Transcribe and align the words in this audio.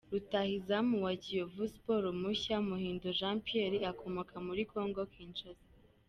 Rutahizamu 0.13 0.93
wa 1.05 1.13
Kiyovu 1.23 1.63
Sports 1.75 2.15
mushya, 2.21 2.55
Muhindo 2.69 3.07
Jean 3.19 3.37
Pierre 3.45 3.79
akomoka 3.91 4.35
muri 4.47 4.61
Congo 4.71 5.01
Kinshasa. 5.13 5.67